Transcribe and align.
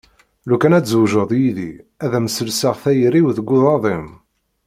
Lukan 0.49 0.75
ad 0.77 0.85
tzewǧeḍ 0.85 1.31
yid-i 1.41 1.71
ad 2.03 2.11
am-sselseɣ 2.17 2.75
tayri-w 2.83 3.27
deg 3.37 3.47
uḍad-im. 3.55 4.07